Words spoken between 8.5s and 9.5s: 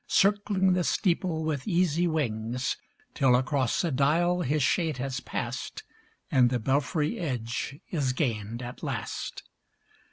at last.